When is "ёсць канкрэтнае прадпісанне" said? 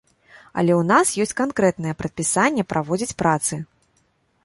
1.27-2.63